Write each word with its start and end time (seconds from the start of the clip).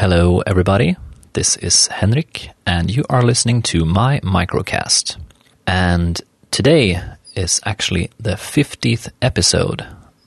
Hello, 0.00 0.38
everybody. 0.46 0.94
This 1.32 1.56
is 1.56 1.88
Henrik, 1.88 2.50
and 2.64 2.88
you 2.88 3.04
are 3.10 3.20
listening 3.20 3.62
to 3.62 3.84
my 3.84 4.20
microcast. 4.20 5.16
And 5.66 6.20
today 6.52 7.02
is 7.34 7.60
actually 7.64 8.10
the 8.16 8.34
50th 8.34 9.10
episode 9.20 9.84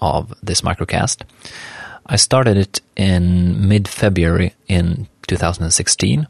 of 0.00 0.34
this 0.42 0.62
microcast. 0.62 1.22
I 2.04 2.16
started 2.16 2.56
it 2.56 2.80
in 2.96 3.68
mid 3.68 3.86
February 3.86 4.52
in 4.66 5.06
2016 5.28 6.26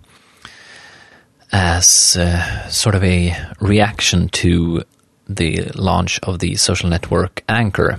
as 1.53 2.17
uh, 2.19 2.69
sort 2.69 2.95
of 2.95 3.03
a 3.03 3.35
reaction 3.61 4.29
to 4.43 4.83
the 5.27 5.71
launch 5.75 6.21
of 6.23 6.41
the 6.41 6.57
social 6.57 6.91
network 6.91 7.43
Anchor. 7.49 7.99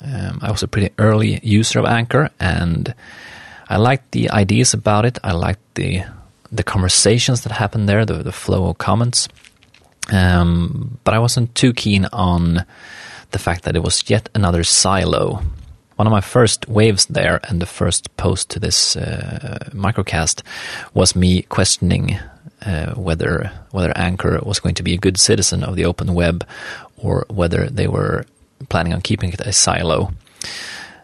Um, 0.00 0.38
I 0.40 0.52
was 0.52 0.62
a 0.62 0.68
pretty 0.68 0.94
early 0.96 1.40
user 1.42 1.80
of 1.80 1.86
Anchor, 1.86 2.30
and 2.38 2.94
I 3.70 3.76
liked 3.76 4.10
the 4.10 4.30
ideas 4.30 4.74
about 4.74 5.06
it. 5.06 5.18
I 5.22 5.32
liked 5.32 5.74
the 5.74 6.02
the 6.52 6.64
conversations 6.64 7.42
that 7.42 7.52
happened 7.52 7.88
there, 7.88 8.04
the, 8.04 8.24
the 8.24 8.32
flow 8.32 8.68
of 8.68 8.78
comments. 8.78 9.28
Um, 10.12 10.98
but 11.04 11.14
I 11.14 11.20
wasn't 11.20 11.54
too 11.54 11.72
keen 11.72 12.06
on 12.12 12.66
the 13.30 13.38
fact 13.38 13.62
that 13.62 13.76
it 13.76 13.84
was 13.84 14.10
yet 14.10 14.28
another 14.34 14.64
silo. 14.64 15.44
One 15.94 16.08
of 16.08 16.10
my 16.10 16.20
first 16.20 16.68
waves 16.68 17.06
there, 17.06 17.40
and 17.44 17.62
the 17.62 17.66
first 17.66 18.16
post 18.16 18.50
to 18.50 18.58
this 18.58 18.96
uh, 18.96 19.58
microcast, 19.72 20.42
was 20.92 21.14
me 21.14 21.42
questioning 21.42 22.18
uh, 22.66 22.94
whether 22.94 23.52
whether 23.70 23.92
Anchor 23.96 24.40
was 24.42 24.60
going 24.60 24.74
to 24.74 24.82
be 24.82 24.94
a 24.94 24.98
good 24.98 25.18
citizen 25.18 25.62
of 25.62 25.76
the 25.76 25.84
open 25.84 26.14
web, 26.14 26.44
or 26.96 27.24
whether 27.28 27.68
they 27.68 27.86
were 27.86 28.24
planning 28.68 28.94
on 28.94 29.00
keeping 29.00 29.32
it 29.32 29.40
a 29.40 29.52
silo. 29.52 30.12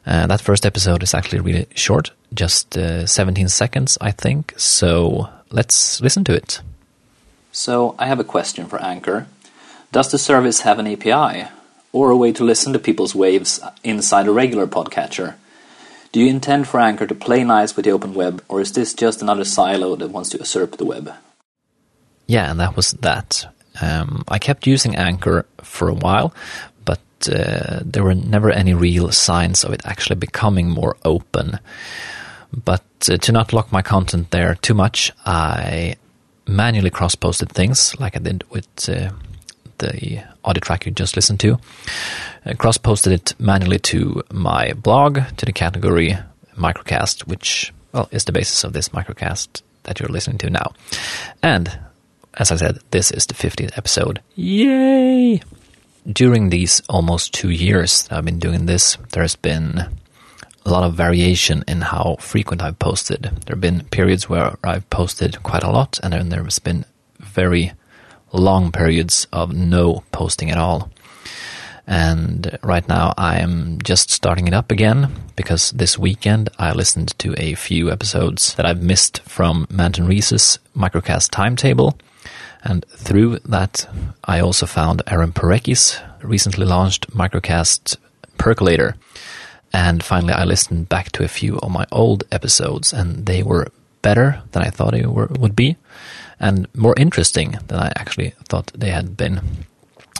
Uh, 0.06 0.26
that 0.26 0.40
first 0.40 0.66
episode 0.66 1.02
is 1.02 1.14
actually 1.14 1.40
really 1.40 1.66
short, 1.74 2.10
just 2.36 2.76
uh, 2.76 3.06
17 3.06 3.48
seconds, 3.48 3.98
I 4.00 4.12
think. 4.12 4.54
So 4.56 5.28
let's 5.50 6.00
listen 6.00 6.24
to 6.24 6.34
it. 6.34 6.60
So 7.52 7.94
I 7.98 8.06
have 8.06 8.20
a 8.20 8.24
question 8.24 8.66
for 8.66 8.80
Anchor. 8.80 9.26
Does 9.90 10.10
the 10.10 10.18
service 10.18 10.60
have 10.60 10.78
an 10.78 10.86
API 10.86 11.48
or 11.92 12.10
a 12.10 12.16
way 12.16 12.32
to 12.32 12.44
listen 12.44 12.72
to 12.74 12.78
people's 12.78 13.14
waves 13.14 13.60
inside 13.82 14.28
a 14.28 14.32
regular 14.32 14.66
podcatcher? 14.66 15.34
Do 16.12 16.20
you 16.20 16.28
intend 16.28 16.68
for 16.68 16.80
Anchor 16.80 17.06
to 17.06 17.14
play 17.14 17.44
nice 17.44 17.76
with 17.76 17.84
the 17.84 17.92
open 17.92 18.14
web, 18.14 18.42
or 18.48 18.60
is 18.60 18.72
this 18.72 18.94
just 18.94 19.22
another 19.22 19.44
silo 19.44 19.96
that 19.96 20.10
wants 20.10 20.30
to 20.30 20.38
usurp 20.38 20.76
the 20.76 20.84
web? 20.84 21.12
Yeah, 22.26 22.50
and 22.50 22.60
that 22.60 22.76
was 22.76 22.92
that. 22.92 23.46
Um, 23.80 24.24
I 24.28 24.38
kept 24.38 24.66
using 24.66 24.96
Anchor 24.96 25.46
for 25.62 25.88
a 25.88 25.94
while, 25.94 26.34
but 26.84 27.00
uh, 27.30 27.80
there 27.84 28.04
were 28.04 28.14
never 28.14 28.50
any 28.50 28.74
real 28.74 29.12
signs 29.12 29.64
of 29.64 29.72
it 29.72 29.82
actually 29.84 30.16
becoming 30.16 30.70
more 30.70 30.96
open. 31.04 31.58
But 32.52 32.84
uh, 33.10 33.16
to 33.16 33.32
not 33.32 33.52
lock 33.52 33.72
my 33.72 33.82
content 33.82 34.30
there 34.30 34.54
too 34.56 34.74
much, 34.74 35.12
I 35.24 35.96
manually 36.46 36.90
cross 36.90 37.14
posted 37.14 37.50
things 37.50 37.98
like 37.98 38.16
I 38.16 38.20
did 38.20 38.44
with 38.50 38.88
uh, 38.88 39.10
the 39.78 40.24
audio 40.44 40.60
track 40.60 40.86
you 40.86 40.92
just 40.92 41.16
listened 41.16 41.40
to. 41.40 41.58
Uh, 42.44 42.54
cross 42.54 42.78
posted 42.78 43.12
it 43.12 43.34
manually 43.38 43.78
to 43.80 44.22
my 44.30 44.72
blog, 44.72 45.20
to 45.36 45.46
the 45.46 45.52
category 45.52 46.16
microcast, 46.56 47.26
which 47.26 47.72
well 47.92 48.08
is 48.10 48.24
the 48.24 48.32
basis 48.32 48.64
of 48.64 48.72
this 48.72 48.90
microcast 48.90 49.62
that 49.84 50.00
you're 50.00 50.08
listening 50.08 50.38
to 50.38 50.50
now. 50.50 50.72
And 51.42 51.78
as 52.34 52.52
I 52.52 52.56
said, 52.56 52.78
this 52.90 53.10
is 53.10 53.26
the 53.26 53.34
50th 53.34 53.76
episode. 53.78 54.20
Yay! 54.34 55.40
During 56.06 56.50
these 56.50 56.82
almost 56.88 57.34
two 57.34 57.50
years 57.50 58.06
I've 58.10 58.24
been 58.24 58.38
doing 58.38 58.66
this, 58.66 58.96
there's 59.12 59.36
been 59.36 59.86
a 60.66 60.70
lot 60.70 60.84
of 60.84 60.94
variation 60.94 61.64
in 61.68 61.80
how 61.80 62.16
frequent 62.18 62.62
I've 62.62 62.78
posted. 62.78 63.22
There 63.22 63.54
have 63.54 63.60
been 63.60 63.84
periods 63.90 64.28
where 64.28 64.56
I've 64.64 64.88
posted 64.90 65.42
quite 65.42 65.62
a 65.62 65.70
lot, 65.70 66.00
and 66.02 66.12
then 66.12 66.28
there's 66.28 66.58
been 66.58 66.84
very 67.18 67.72
long 68.32 68.72
periods 68.72 69.26
of 69.32 69.54
no 69.54 70.02
posting 70.12 70.50
at 70.50 70.58
all. 70.58 70.90
And 71.86 72.58
right 72.62 72.86
now 72.88 73.14
I 73.16 73.38
am 73.38 73.78
just 73.82 74.10
starting 74.10 74.48
it 74.48 74.54
up 74.54 74.72
again 74.72 75.12
because 75.36 75.70
this 75.70 75.96
weekend 75.96 76.48
I 76.58 76.72
listened 76.72 77.16
to 77.20 77.34
a 77.38 77.54
few 77.54 77.92
episodes 77.92 78.54
that 78.56 78.66
I've 78.66 78.82
missed 78.82 79.20
from 79.22 79.68
Manton 79.70 80.06
Reese's 80.08 80.58
microcast 80.76 81.30
timetable. 81.30 81.96
And 82.64 82.84
through 82.88 83.38
that, 83.44 83.88
I 84.24 84.40
also 84.40 84.66
found 84.66 85.02
Aaron 85.06 85.32
Parecki's 85.32 86.00
recently 86.22 86.66
launched 86.66 87.08
microcast 87.12 87.96
Percolator. 88.36 88.96
And 89.72 90.02
finally, 90.02 90.32
I 90.32 90.44
listened 90.44 90.88
back 90.88 91.12
to 91.12 91.24
a 91.24 91.28
few 91.28 91.58
of 91.58 91.70
my 91.70 91.86
old 91.92 92.24
episodes, 92.32 92.92
and 92.92 93.26
they 93.26 93.42
were 93.42 93.68
better 94.02 94.42
than 94.52 94.62
I 94.62 94.70
thought 94.70 94.92
they 94.92 95.04
were, 95.04 95.26
would 95.26 95.56
be, 95.56 95.76
and 96.38 96.66
more 96.74 96.94
interesting 96.96 97.58
than 97.66 97.78
I 97.78 97.92
actually 97.96 98.34
thought 98.48 98.72
they 98.74 98.90
had 98.90 99.16
been. 99.16 99.40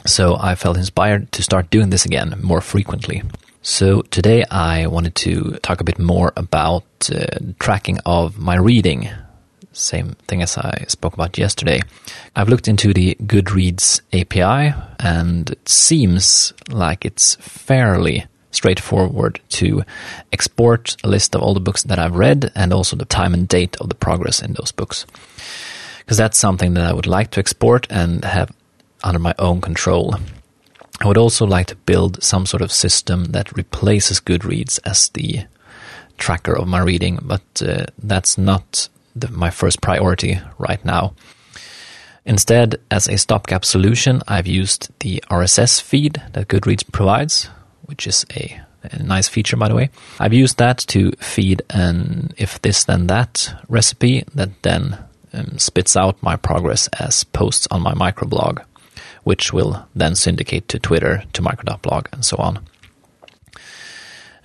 So 0.05 0.37
I 0.39 0.55
felt 0.55 0.77
inspired 0.77 1.31
to 1.33 1.43
start 1.43 1.69
doing 1.69 1.89
this 1.89 2.05
again 2.05 2.35
more 2.41 2.61
frequently. 2.61 3.23
So 3.61 4.01
today 4.03 4.45
I 4.49 4.87
wanted 4.87 5.15
to 5.15 5.59
talk 5.61 5.81
a 5.81 5.83
bit 5.83 5.99
more 5.99 6.31
about 6.35 6.85
uh, 7.13 7.25
tracking 7.59 7.99
of 8.05 8.37
my 8.37 8.55
reading. 8.55 9.09
Same 9.73 10.15
thing 10.27 10.41
as 10.41 10.57
I 10.57 10.85
spoke 10.87 11.13
about 11.13 11.37
yesterday. 11.37 11.81
I've 12.35 12.49
looked 12.49 12.67
into 12.67 12.93
the 12.93 13.15
Goodreads 13.21 14.01
API 14.13 14.73
and 14.99 15.49
it 15.49 15.67
seems 15.67 16.53
like 16.69 17.05
it's 17.05 17.35
fairly 17.35 18.25
straightforward 18.51 19.39
to 19.49 19.83
export 20.31 20.95
a 21.03 21.07
list 21.07 21.35
of 21.35 21.41
all 21.41 21.53
the 21.53 21.59
books 21.59 21.83
that 21.83 21.99
I've 21.99 22.15
read 22.15 22.51
and 22.55 22.73
also 22.73 22.95
the 22.95 23.05
time 23.05 23.33
and 23.33 23.47
date 23.47 23.75
of 23.77 23.89
the 23.89 23.95
progress 23.95 24.41
in 24.41 24.53
those 24.53 24.71
books. 24.71 25.05
Because 25.99 26.17
that's 26.17 26.37
something 26.37 26.73
that 26.73 26.85
I 26.85 26.93
would 26.93 27.07
like 27.07 27.31
to 27.31 27.39
export 27.39 27.87
and 27.89 28.23
have 28.23 28.51
under 29.03 29.19
my 29.19 29.35
own 29.37 29.61
control. 29.61 30.15
I 31.01 31.07
would 31.07 31.17
also 31.17 31.45
like 31.45 31.67
to 31.67 31.75
build 31.75 32.23
some 32.23 32.45
sort 32.45 32.61
of 32.61 32.71
system 32.71 33.25
that 33.25 33.55
replaces 33.55 34.19
Goodreads 34.19 34.79
as 34.85 35.09
the 35.09 35.45
tracker 36.17 36.57
of 36.57 36.67
my 36.67 36.79
reading, 36.79 37.19
but 37.21 37.41
uh, 37.61 37.85
that's 38.01 38.37
not 38.37 38.89
the, 39.15 39.29
my 39.29 39.49
first 39.49 39.81
priority 39.81 40.39
right 40.57 40.83
now. 40.83 41.13
Instead, 42.25 42.75
as 42.91 43.07
a 43.07 43.17
stopgap 43.17 43.63
solution, 43.63 44.21
I've 44.27 44.47
used 44.47 44.89
the 44.99 45.23
RSS 45.29 45.81
feed 45.81 46.21
that 46.33 46.47
Goodreads 46.47 46.83
provides, 46.91 47.49
which 47.87 48.07
is 48.07 48.25
a, 48.35 48.61
a, 48.83 49.01
nice 49.01 49.27
feature, 49.27 49.57
by 49.57 49.67
the 49.67 49.75
way. 49.75 49.89
I've 50.19 50.33
used 50.33 50.57
that 50.59 50.77
to 50.89 51.11
feed 51.19 51.63
an 51.69 52.33
if 52.37 52.61
this 52.61 52.83
then 52.83 53.07
that 53.07 53.53
recipe 53.67 54.23
that 54.35 54.61
then 54.61 54.97
um, 55.33 55.57
spits 55.57 55.97
out 55.97 56.21
my 56.21 56.35
progress 56.35 56.87
as 56.99 57.23
posts 57.23 57.67
on 57.71 57.81
my 57.81 57.93
microblog, 57.93 58.63
which 59.23 59.51
will 59.51 59.87
then 59.95 60.15
syndicate 60.15 60.67
to 60.69 60.79
Twitter, 60.79 61.23
to 61.33 61.41
micro.blog, 61.41 62.07
and 62.11 62.23
so 62.23 62.37
on. 62.37 62.59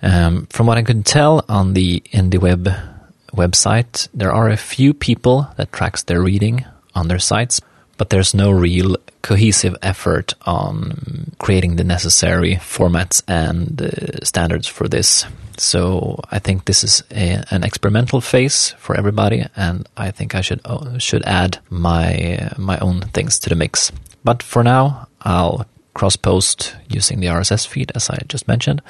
Um, 0.01 0.47
from 0.47 0.67
what 0.67 0.77
I 0.77 0.83
could 0.83 1.05
tell 1.05 1.45
on 1.47 1.73
the 1.73 2.01
IndieWeb 2.11 2.91
website, 3.33 4.09
there 4.13 4.33
are 4.33 4.49
a 4.49 4.57
few 4.57 4.93
people 4.93 5.47
that 5.55 5.71
tracks 5.71 6.03
their 6.03 6.21
reading 6.21 6.65
on 6.93 7.07
their 7.07 7.19
sites, 7.19 7.61
but 7.97 8.09
there's 8.09 8.33
no 8.33 8.51
real 8.51 8.97
cohesive 9.23 9.75
effort 9.81 10.35
on 10.45 11.31
creating 11.39 11.77
the 11.77 11.83
necessary 11.83 12.55
formats 12.55 13.23
and 13.27 13.81
uh, 13.81 14.23
standards 14.23 14.67
for 14.67 14.87
this. 14.87 15.25
So 15.57 16.19
I 16.29 16.39
think 16.39 16.65
this 16.65 16.83
is 16.83 17.03
a, 17.09 17.43
an 17.49 17.63
experimental 17.63 18.21
phase 18.21 18.75
for 18.77 18.95
everybody, 18.95 19.45
and 19.55 19.87
I 19.97 20.11
think 20.11 20.35
I 20.35 20.41
should 20.41 20.61
uh, 20.65 20.97
should 20.99 21.23
add 21.25 21.59
my 21.69 22.37
uh, 22.37 22.49
my 22.57 22.77
own 22.79 23.01
things 23.13 23.39
to 23.39 23.49
the 23.49 23.55
mix. 23.55 23.91
But 24.23 24.43
for 24.43 24.63
now, 24.63 25.07
I'll 25.21 25.65
cross 25.93 26.15
post 26.15 26.75
using 26.89 27.19
the 27.19 27.27
RSS 27.27 27.67
feed 27.67 27.91
as 27.95 28.09
I 28.09 28.17
just 28.27 28.47
mentioned, 28.47 28.81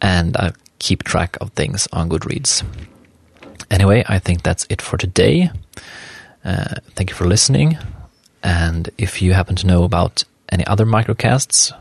and 0.00 0.36
I'll 0.36 0.56
keep 0.78 1.04
track 1.04 1.36
of 1.40 1.50
things 1.50 1.86
on 1.92 2.08
Goodreads. 2.08 2.64
Anyway, 3.70 4.04
I 4.08 4.18
think 4.18 4.42
that's 4.42 4.66
it 4.68 4.82
for 4.82 4.96
today. 4.96 5.50
Uh, 6.44 6.74
thank 6.94 7.10
you 7.10 7.16
for 7.16 7.26
listening. 7.26 7.78
And 8.44 8.90
if 8.98 9.22
you 9.22 9.32
happen 9.32 9.56
to 9.56 9.66
know 9.66 9.84
about 9.84 10.22
any 10.50 10.66
other 10.66 10.84
microcasts, 10.84 11.72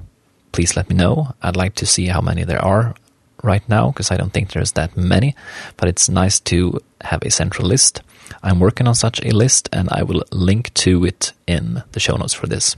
please 0.53 0.75
let 0.77 0.89
me 0.89 0.95
know. 0.95 1.35
I'd 1.41 1.57
like 1.57 1.75
to 1.75 1.85
see 1.85 2.07
how 2.07 2.21
many 2.21 2.45
there 2.45 2.63
are 2.63 2.95
right 3.43 3.67
now 3.67 3.91
because 3.91 4.09
I 4.09 4.17
don't 4.17 4.31
think 4.31 4.51
there's 4.51 4.71
that 4.71 4.95
many, 4.95 5.35
but 5.75 5.89
it's 5.89 6.07
nice 6.07 6.39
to 6.41 6.79
have 7.01 7.21
a 7.21 7.29
central 7.29 7.67
list. 7.67 8.01
I'm 8.41 8.61
working 8.61 8.87
on 8.87 8.95
such 8.95 9.19
a 9.23 9.35
list 9.35 9.67
and 9.73 9.89
I 9.91 10.03
will 10.03 10.23
link 10.31 10.73
to 10.75 11.05
it 11.05 11.33
in 11.45 11.83
the 11.91 11.99
show 11.99 12.15
notes 12.15 12.33
for 12.33 12.47
this. 12.47 12.77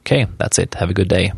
Okay, 0.00 0.26
that's 0.36 0.58
it. 0.58 0.74
Have 0.74 0.90
a 0.90 0.94
good 0.94 1.08
day. 1.08 1.32